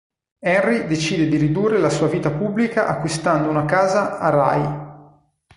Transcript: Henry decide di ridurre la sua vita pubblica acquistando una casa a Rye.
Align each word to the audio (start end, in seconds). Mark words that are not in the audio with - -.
Henry 0.39 0.87
decide 0.87 1.27
di 1.27 1.37
ridurre 1.37 1.77
la 1.77 1.91
sua 1.91 2.07
vita 2.07 2.31
pubblica 2.31 2.87
acquistando 2.87 3.49
una 3.49 3.65
casa 3.65 4.17
a 4.17 4.31
Rye. 4.31 5.13